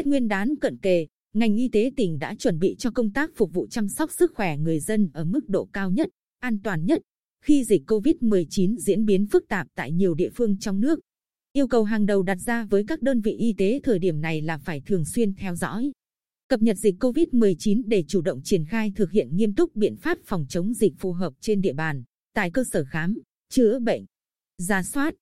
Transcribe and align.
Tết 0.00 0.06
Nguyên 0.06 0.28
đán 0.28 0.56
cận 0.56 0.76
kề, 0.76 1.06
ngành 1.34 1.56
y 1.56 1.68
tế 1.68 1.90
tỉnh 1.96 2.18
đã 2.18 2.34
chuẩn 2.34 2.58
bị 2.58 2.76
cho 2.78 2.90
công 2.90 3.12
tác 3.12 3.30
phục 3.36 3.52
vụ 3.52 3.66
chăm 3.66 3.88
sóc 3.88 4.10
sức 4.12 4.32
khỏe 4.34 4.56
người 4.56 4.80
dân 4.80 5.10
ở 5.14 5.24
mức 5.24 5.48
độ 5.48 5.68
cao 5.72 5.90
nhất, 5.90 6.08
an 6.38 6.58
toàn 6.64 6.86
nhất. 6.86 7.02
Khi 7.44 7.64
dịch 7.64 7.82
COVID-19 7.86 8.76
diễn 8.76 9.04
biến 9.04 9.26
phức 9.26 9.48
tạp 9.48 9.66
tại 9.74 9.92
nhiều 9.92 10.14
địa 10.14 10.30
phương 10.34 10.58
trong 10.58 10.80
nước, 10.80 11.00
yêu 11.52 11.68
cầu 11.68 11.84
hàng 11.84 12.06
đầu 12.06 12.22
đặt 12.22 12.38
ra 12.46 12.64
với 12.64 12.84
các 12.88 13.02
đơn 13.02 13.20
vị 13.20 13.32
y 13.32 13.54
tế 13.58 13.80
thời 13.82 13.98
điểm 13.98 14.20
này 14.20 14.42
là 14.42 14.58
phải 14.58 14.82
thường 14.86 15.04
xuyên 15.04 15.34
theo 15.34 15.54
dõi, 15.56 15.92
cập 16.48 16.62
nhật 16.62 16.76
dịch 16.76 16.94
COVID-19 17.00 17.82
để 17.86 18.04
chủ 18.08 18.20
động 18.20 18.40
triển 18.44 18.64
khai 18.64 18.92
thực 18.96 19.10
hiện 19.10 19.36
nghiêm 19.36 19.54
túc 19.54 19.76
biện 19.76 19.96
pháp 19.96 20.18
phòng 20.24 20.46
chống 20.48 20.74
dịch 20.74 20.92
phù 20.98 21.12
hợp 21.12 21.32
trên 21.40 21.60
địa 21.60 21.74
bàn, 21.74 22.02
tại 22.34 22.50
cơ 22.50 22.64
sở 22.64 22.84
khám, 22.84 23.18
chữa 23.50 23.78
bệnh, 23.78 24.04
ra 24.58 24.82
soát, 24.82 25.14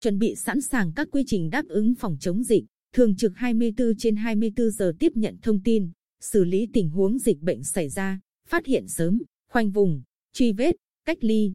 chuẩn 0.00 0.18
bị 0.18 0.34
sẵn 0.34 0.60
sàng 0.60 0.92
các 0.96 1.08
quy 1.12 1.22
trình 1.26 1.50
đáp 1.50 1.64
ứng 1.68 1.94
phòng 1.94 2.16
chống 2.20 2.44
dịch, 2.44 2.64
thường 2.92 3.16
trực 3.16 3.32
24 3.36 3.96
trên 3.98 4.16
24 4.16 4.70
giờ 4.70 4.92
tiếp 4.98 5.12
nhận 5.14 5.36
thông 5.42 5.62
tin, 5.62 5.90
xử 6.20 6.44
lý 6.44 6.66
tình 6.72 6.90
huống 6.90 7.18
dịch 7.18 7.40
bệnh 7.40 7.64
xảy 7.64 7.88
ra, 7.88 8.20
phát 8.48 8.66
hiện 8.66 8.88
sớm, 8.88 9.22
khoanh 9.52 9.70
vùng, 9.70 10.02
truy 10.32 10.52
vết, 10.52 10.76
cách 11.04 11.18
ly, 11.20 11.52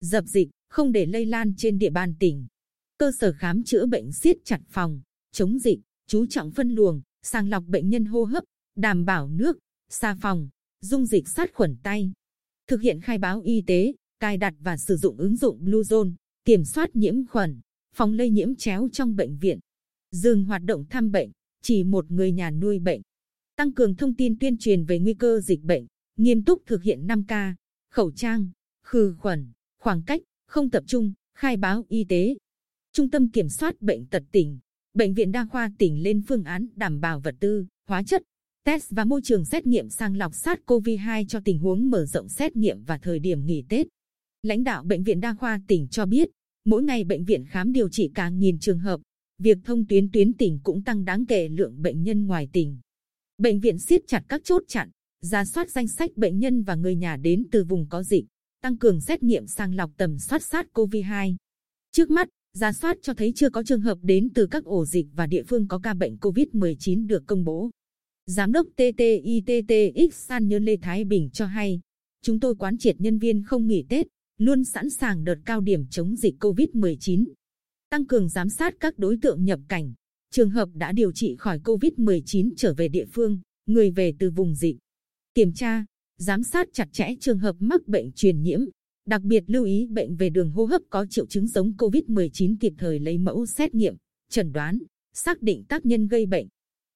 dập 0.00 0.24
dịch, 0.24 0.48
không 0.68 0.92
để 0.92 1.06
lây 1.06 1.26
lan 1.26 1.54
trên 1.56 1.78
địa 1.78 1.90
bàn 1.90 2.14
tỉnh. 2.18 2.46
Cơ 2.98 3.12
sở 3.18 3.32
khám 3.32 3.64
chữa 3.64 3.86
bệnh 3.86 4.12
siết 4.12 4.36
chặt 4.44 4.60
phòng, 4.68 5.00
chống 5.32 5.58
dịch, 5.58 5.80
chú 6.06 6.26
trọng 6.26 6.50
phân 6.50 6.70
luồng, 6.70 7.02
sàng 7.22 7.48
lọc 7.48 7.64
bệnh 7.64 7.88
nhân 7.88 8.04
hô 8.04 8.24
hấp, 8.24 8.44
đảm 8.76 9.04
bảo 9.04 9.28
nước, 9.28 9.58
xà 9.88 10.16
phòng, 10.22 10.48
dung 10.80 11.06
dịch 11.06 11.28
sát 11.28 11.54
khuẩn 11.54 11.76
tay. 11.82 12.12
Thực 12.66 12.80
hiện 12.80 13.00
khai 13.00 13.18
báo 13.18 13.40
y 13.40 13.62
tế, 13.66 13.92
cài 14.20 14.36
đặt 14.36 14.54
và 14.60 14.76
sử 14.76 14.96
dụng 14.96 15.16
ứng 15.16 15.36
dụng 15.36 15.64
Bluezone, 15.64 16.12
kiểm 16.44 16.64
soát 16.64 16.96
nhiễm 16.96 17.26
khuẩn, 17.26 17.60
phòng 17.94 18.12
lây 18.12 18.30
nhiễm 18.30 18.56
chéo 18.56 18.88
trong 18.92 19.16
bệnh 19.16 19.36
viện. 19.36 19.58
Dừng 20.10 20.44
hoạt 20.44 20.62
động 20.64 20.84
thăm 20.90 21.12
bệnh, 21.12 21.30
chỉ 21.62 21.84
một 21.84 22.10
người 22.10 22.32
nhà 22.32 22.50
nuôi 22.50 22.78
bệnh. 22.78 23.00
Tăng 23.56 23.72
cường 23.72 23.94
thông 23.94 24.14
tin 24.14 24.38
tuyên 24.38 24.56
truyền 24.58 24.84
về 24.84 24.98
nguy 24.98 25.14
cơ 25.14 25.40
dịch 25.40 25.62
bệnh, 25.62 25.86
nghiêm 26.16 26.44
túc 26.44 26.62
thực 26.66 26.82
hiện 26.82 27.06
5K, 27.06 27.54
khẩu 27.90 28.12
trang, 28.12 28.50
khử 28.82 29.14
khuẩn, 29.18 29.52
khoảng 29.78 30.02
cách, 30.02 30.22
không 30.46 30.70
tập 30.70 30.84
trung, 30.86 31.12
khai 31.34 31.56
báo 31.56 31.84
y 31.88 32.04
tế. 32.04 32.36
Trung 32.92 33.10
tâm 33.10 33.28
Kiểm 33.28 33.48
soát 33.48 33.82
Bệnh 33.82 34.06
tật 34.06 34.22
tỉnh, 34.32 34.58
Bệnh 34.94 35.14
viện 35.14 35.32
Đa 35.32 35.46
khoa 35.46 35.72
tỉnh 35.78 36.02
lên 36.02 36.22
phương 36.28 36.44
án 36.44 36.66
đảm 36.76 37.00
bảo 37.00 37.20
vật 37.20 37.34
tư, 37.40 37.66
hóa 37.86 38.02
chất, 38.02 38.22
test 38.64 38.90
và 38.90 39.04
môi 39.04 39.20
trường 39.24 39.44
xét 39.44 39.66
nghiệm 39.66 39.88
sàng 39.88 40.16
lọc 40.16 40.32
SARS-CoV-2 40.32 41.24
cho 41.28 41.40
tình 41.44 41.58
huống 41.58 41.90
mở 41.90 42.06
rộng 42.06 42.28
xét 42.28 42.56
nghiệm 42.56 42.84
và 42.84 42.98
thời 42.98 43.18
điểm 43.18 43.46
nghỉ 43.46 43.64
Tết. 43.68 43.86
Lãnh 44.42 44.64
đạo 44.64 44.84
Bệnh 44.84 45.02
viện 45.02 45.20
Đa 45.20 45.34
khoa 45.34 45.60
tỉnh 45.66 45.88
cho 45.88 46.06
biết, 46.06 46.30
mỗi 46.64 46.82
ngày 46.82 47.04
bệnh 47.04 47.24
viện 47.24 47.44
khám 47.46 47.72
điều 47.72 47.88
trị 47.88 48.10
cả 48.14 48.28
nghìn 48.28 48.58
trường 48.58 48.78
hợp, 48.78 49.00
việc 49.40 49.58
thông 49.64 49.86
tuyến 49.86 50.10
tuyến 50.10 50.32
tỉnh 50.32 50.58
cũng 50.62 50.82
tăng 50.82 51.04
đáng 51.04 51.26
kể 51.26 51.48
lượng 51.48 51.82
bệnh 51.82 52.02
nhân 52.02 52.26
ngoài 52.26 52.48
tỉnh. 52.52 52.78
Bệnh 53.38 53.60
viện 53.60 53.78
siết 53.78 54.00
chặt 54.06 54.24
các 54.28 54.40
chốt 54.44 54.62
chặn, 54.68 54.90
ra 55.20 55.44
soát 55.44 55.70
danh 55.70 55.88
sách 55.88 56.16
bệnh 56.16 56.38
nhân 56.38 56.62
và 56.62 56.74
người 56.74 56.96
nhà 56.96 57.16
đến 57.16 57.46
từ 57.50 57.64
vùng 57.64 57.86
có 57.88 58.02
dịch, 58.02 58.24
tăng 58.62 58.78
cường 58.78 59.00
xét 59.00 59.22
nghiệm 59.22 59.46
sàng 59.46 59.74
lọc 59.74 59.90
tầm 59.96 60.18
soát 60.18 60.42
sát 60.42 60.66
COVID-2. 60.74 61.36
Trước 61.92 62.10
mắt, 62.10 62.28
ra 62.54 62.72
soát 62.72 62.96
cho 63.02 63.14
thấy 63.14 63.32
chưa 63.36 63.50
có 63.50 63.62
trường 63.62 63.80
hợp 63.80 63.98
đến 64.02 64.28
từ 64.34 64.46
các 64.46 64.64
ổ 64.64 64.84
dịch 64.84 65.06
và 65.12 65.26
địa 65.26 65.42
phương 65.42 65.68
có 65.68 65.78
ca 65.78 65.94
bệnh 65.94 66.16
COVID-19 66.16 67.06
được 67.06 67.22
công 67.26 67.44
bố. 67.44 67.70
Giám 68.26 68.52
đốc 68.52 68.66
TTITTX 68.76 70.14
San 70.14 70.48
Nhơn 70.48 70.64
Lê 70.64 70.76
Thái 70.76 71.04
Bình 71.04 71.30
cho 71.32 71.46
hay, 71.46 71.80
chúng 72.22 72.40
tôi 72.40 72.54
quán 72.54 72.78
triệt 72.78 73.00
nhân 73.00 73.18
viên 73.18 73.42
không 73.42 73.66
nghỉ 73.66 73.84
Tết, 73.88 74.06
luôn 74.38 74.64
sẵn 74.64 74.90
sàng 74.90 75.24
đợt 75.24 75.36
cao 75.44 75.60
điểm 75.60 75.86
chống 75.90 76.16
dịch 76.16 76.34
COVID-19. 76.40 77.24
Tăng 77.90 78.06
cường 78.06 78.28
giám 78.28 78.48
sát 78.48 78.74
các 78.80 78.98
đối 78.98 79.16
tượng 79.22 79.44
nhập 79.44 79.60
cảnh, 79.68 79.92
trường 80.30 80.50
hợp 80.50 80.68
đã 80.74 80.92
điều 80.92 81.12
trị 81.12 81.36
khỏi 81.38 81.58
COVID-19 81.58 82.50
trở 82.56 82.74
về 82.74 82.88
địa 82.88 83.04
phương, 83.04 83.40
người 83.66 83.90
về 83.90 84.14
từ 84.18 84.30
vùng 84.30 84.54
dịch. 84.54 84.76
Kiểm 85.34 85.52
tra, 85.52 85.84
giám 86.18 86.42
sát 86.42 86.68
chặt 86.72 86.88
chẽ 86.92 87.14
trường 87.20 87.38
hợp 87.38 87.56
mắc 87.58 87.88
bệnh 87.88 88.12
truyền 88.12 88.42
nhiễm, 88.42 88.60
đặc 89.06 89.22
biệt 89.22 89.44
lưu 89.46 89.64
ý 89.64 89.86
bệnh 89.86 90.16
về 90.16 90.30
đường 90.30 90.50
hô 90.50 90.64
hấp 90.64 90.82
có 90.90 91.06
triệu 91.10 91.26
chứng 91.26 91.46
giống 91.46 91.72
COVID-19 91.78 92.56
kịp 92.60 92.72
thời 92.78 92.98
lấy 92.98 93.18
mẫu 93.18 93.46
xét 93.46 93.74
nghiệm, 93.74 93.96
chẩn 94.30 94.52
đoán, 94.52 94.78
xác 95.14 95.42
định 95.42 95.64
tác 95.64 95.86
nhân 95.86 96.08
gây 96.08 96.26
bệnh 96.26 96.48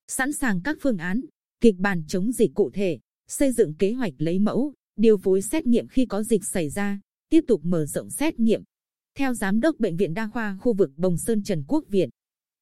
sẵn 0.09 0.33
sàng 0.33 0.61
các 0.65 0.77
phương 0.81 0.99
án, 0.99 1.21
kịch 1.61 1.77
bản 1.79 2.05
chống 2.09 2.33
dịch 2.33 2.51
cụ 2.55 2.71
thể, 2.71 2.99
xây 3.29 3.53
dựng 3.53 3.75
kế 3.75 3.93
hoạch 3.93 4.13
lấy 4.19 4.39
mẫu, 4.39 4.73
điều 4.97 5.17
phối 5.17 5.43
xét 5.43 5.67
nghiệm 5.67 5.89
khi 5.89 6.07
có 6.07 6.23
dịch 6.23 6.45
xảy 6.45 6.71
ra, 6.71 7.01
tiếp 7.29 7.45
tục 7.47 7.61
mở 7.65 7.87
rộng 7.87 8.11
xét 8.11 8.41
nghiệm. 8.41 8.63
Theo 9.19 9.35
Giám 9.35 9.61
đốc 9.61 9.81
Bệnh 9.81 9.97
viện 9.97 10.15
Đa 10.15 10.29
khoa 10.29 10.57
khu 10.61 10.73
vực 10.73 10.91
Bồng 10.97 11.17
Sơn 11.17 11.43
Trần 11.43 11.65
Quốc 11.69 11.85
viện 11.89 12.09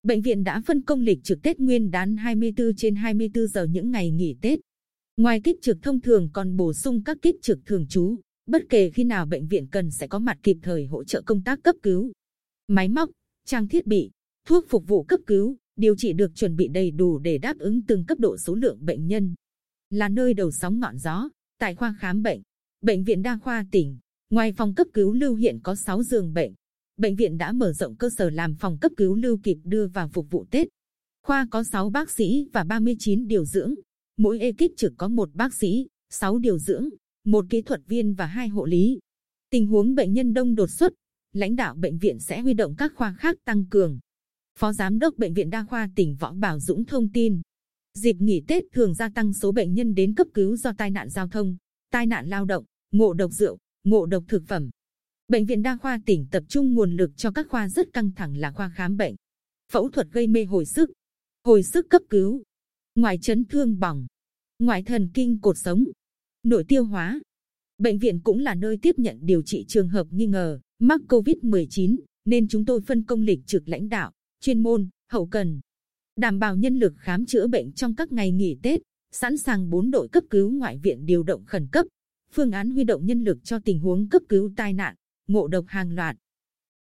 bệnh 0.02 0.22
viện 0.22 0.44
đã 0.44 0.60
phân 0.66 0.82
công 0.82 1.00
lịch 1.00 1.18
trực 1.24 1.42
Tết 1.42 1.60
Nguyên 1.60 1.90
đán 1.90 2.16
24 2.16 2.76
trên 2.76 2.94
24 2.94 3.46
giờ 3.46 3.64
những 3.64 3.90
ngày 3.90 4.10
nghỉ 4.10 4.36
Tết. 4.40 4.58
Ngoài 5.16 5.40
kích 5.44 5.62
trực 5.62 5.78
thông 5.82 6.00
thường 6.00 6.28
còn 6.32 6.56
bổ 6.56 6.72
sung 6.72 7.04
các 7.04 7.18
kích 7.22 7.36
trực 7.42 7.58
thường 7.66 7.86
trú, 7.88 8.16
bất 8.46 8.62
kể 8.68 8.90
khi 8.90 9.04
nào 9.04 9.26
bệnh 9.26 9.46
viện 9.46 9.66
cần 9.66 9.90
sẽ 9.90 10.06
có 10.06 10.18
mặt 10.18 10.38
kịp 10.42 10.56
thời 10.62 10.86
hỗ 10.86 11.04
trợ 11.04 11.22
công 11.22 11.42
tác 11.42 11.62
cấp 11.62 11.76
cứu. 11.82 12.12
Máy 12.68 12.88
móc, 12.88 13.10
trang 13.46 13.68
thiết 13.68 13.86
bị, 13.86 14.10
thuốc 14.46 14.64
phục 14.68 14.86
vụ 14.86 15.02
cấp 15.02 15.20
cứu, 15.26 15.56
điều 15.76 15.96
trị 15.96 16.12
được 16.12 16.34
chuẩn 16.34 16.56
bị 16.56 16.68
đầy 16.68 16.90
đủ 16.90 17.18
để 17.18 17.38
đáp 17.38 17.58
ứng 17.58 17.82
từng 17.86 18.04
cấp 18.04 18.18
độ 18.18 18.36
số 18.36 18.54
lượng 18.54 18.78
bệnh 18.80 19.06
nhân. 19.06 19.34
Là 19.90 20.08
nơi 20.08 20.34
đầu 20.34 20.50
sóng 20.50 20.80
ngọn 20.80 20.98
gió, 20.98 21.28
tại 21.58 21.74
khoa 21.74 21.94
khám 21.98 22.22
bệnh, 22.22 22.42
bệnh 22.80 23.04
viện 23.04 23.22
đa 23.22 23.38
khoa 23.42 23.66
tỉnh, 23.70 23.98
ngoài 24.32 24.52
phòng 24.52 24.74
cấp 24.74 24.86
cứu 24.94 25.12
lưu 25.12 25.34
hiện 25.34 25.60
có 25.62 25.74
6 25.74 26.02
giường 26.02 26.32
bệnh. 26.32 26.54
Bệnh 26.96 27.16
viện 27.16 27.38
đã 27.38 27.52
mở 27.52 27.72
rộng 27.72 27.96
cơ 27.96 28.10
sở 28.10 28.30
làm 28.30 28.54
phòng 28.54 28.78
cấp 28.80 28.92
cứu 28.96 29.14
lưu 29.14 29.38
kịp 29.42 29.58
đưa 29.64 29.86
vào 29.86 30.08
phục 30.08 30.30
vụ 30.30 30.44
Tết. 30.50 30.68
Khoa 31.26 31.46
có 31.50 31.64
6 31.64 31.90
bác 31.90 32.10
sĩ 32.10 32.48
và 32.52 32.64
39 32.64 33.28
điều 33.28 33.44
dưỡng. 33.44 33.74
Mỗi 34.16 34.38
ekip 34.38 34.76
trực 34.76 34.92
có 34.96 35.08
một 35.08 35.34
bác 35.34 35.54
sĩ, 35.54 35.86
6 36.10 36.38
điều 36.38 36.58
dưỡng, 36.58 36.88
một 37.24 37.44
kỹ 37.50 37.62
thuật 37.62 37.80
viên 37.86 38.14
và 38.14 38.26
hai 38.26 38.48
hộ 38.48 38.64
lý. 38.64 38.98
Tình 39.50 39.66
huống 39.66 39.94
bệnh 39.94 40.12
nhân 40.12 40.34
đông 40.34 40.54
đột 40.54 40.70
xuất, 40.70 40.92
lãnh 41.32 41.56
đạo 41.56 41.74
bệnh 41.74 41.98
viện 41.98 42.18
sẽ 42.20 42.40
huy 42.40 42.54
động 42.54 42.74
các 42.78 42.92
khoa 42.94 43.14
khác 43.18 43.36
tăng 43.44 43.66
cường, 43.70 43.98
Phó 44.58 44.72
Giám 44.72 44.98
đốc 44.98 45.18
Bệnh 45.18 45.34
viện 45.34 45.50
Đa 45.50 45.64
khoa 45.64 45.88
tỉnh 45.96 46.16
Võ 46.16 46.32
Bảo 46.32 46.60
Dũng 46.60 46.84
thông 46.84 47.12
tin. 47.12 47.40
Dịp 47.94 48.16
nghỉ 48.18 48.42
Tết 48.48 48.64
thường 48.72 48.94
gia 48.94 49.08
tăng 49.08 49.32
số 49.32 49.52
bệnh 49.52 49.74
nhân 49.74 49.94
đến 49.94 50.14
cấp 50.14 50.26
cứu 50.34 50.56
do 50.56 50.72
tai 50.78 50.90
nạn 50.90 51.08
giao 51.08 51.28
thông, 51.28 51.56
tai 51.90 52.06
nạn 52.06 52.28
lao 52.28 52.44
động, 52.44 52.64
ngộ 52.92 53.12
độc 53.12 53.32
rượu, 53.32 53.58
ngộ 53.84 54.06
độc 54.06 54.24
thực 54.28 54.42
phẩm. 54.48 54.70
Bệnh 55.28 55.44
viện 55.46 55.62
Đa 55.62 55.76
khoa 55.76 56.00
tỉnh 56.06 56.26
tập 56.30 56.44
trung 56.48 56.74
nguồn 56.74 56.96
lực 56.96 57.10
cho 57.16 57.30
các 57.30 57.46
khoa 57.48 57.68
rất 57.68 57.92
căng 57.92 58.10
thẳng 58.16 58.36
là 58.36 58.52
khoa 58.52 58.68
khám 58.68 58.96
bệnh, 58.96 59.14
phẫu 59.72 59.90
thuật 59.90 60.08
gây 60.12 60.26
mê 60.26 60.44
hồi 60.44 60.64
sức, 60.66 60.92
hồi 61.44 61.62
sức 61.62 61.86
cấp 61.90 62.02
cứu, 62.10 62.42
ngoại 62.94 63.18
chấn 63.18 63.44
thương 63.44 63.78
bỏng, 63.78 64.06
ngoại 64.58 64.82
thần 64.82 65.10
kinh 65.14 65.40
cột 65.40 65.56
sống, 65.58 65.84
nội 66.42 66.64
tiêu 66.68 66.84
hóa. 66.84 67.20
Bệnh 67.78 67.98
viện 67.98 68.20
cũng 68.20 68.38
là 68.38 68.54
nơi 68.54 68.78
tiếp 68.82 68.98
nhận 68.98 69.18
điều 69.22 69.42
trị 69.42 69.64
trường 69.68 69.88
hợp 69.88 70.06
nghi 70.10 70.26
ngờ 70.26 70.60
mắc 70.78 71.00
COVID-19, 71.08 71.96
nên 72.24 72.48
chúng 72.48 72.64
tôi 72.64 72.80
phân 72.80 73.04
công 73.04 73.22
lịch 73.22 73.40
trực 73.46 73.68
lãnh 73.68 73.88
đạo, 73.88 74.12
chuyên 74.40 74.62
môn, 74.62 74.88
hậu 75.08 75.26
cần, 75.26 75.60
đảm 76.16 76.38
bảo 76.38 76.56
nhân 76.56 76.78
lực 76.78 76.92
khám 76.98 77.26
chữa 77.26 77.46
bệnh 77.46 77.72
trong 77.72 77.94
các 77.94 78.12
ngày 78.12 78.32
nghỉ 78.32 78.58
Tết, 78.62 78.80
sẵn 79.12 79.36
sàng 79.36 79.70
bốn 79.70 79.90
đội 79.90 80.08
cấp 80.08 80.24
cứu 80.30 80.50
ngoại 80.50 80.78
viện 80.78 81.06
điều 81.06 81.22
động 81.22 81.44
khẩn 81.44 81.66
cấp, 81.72 81.86
phương 82.34 82.52
án 82.52 82.70
huy 82.70 82.84
động 82.84 83.06
nhân 83.06 83.24
lực 83.24 83.38
cho 83.44 83.58
tình 83.58 83.78
huống 83.78 84.08
cấp 84.08 84.22
cứu 84.28 84.52
tai 84.56 84.72
nạn, 84.72 84.94
ngộ 85.28 85.48
độc 85.48 85.64
hàng 85.68 85.94
loạt, 85.94 86.16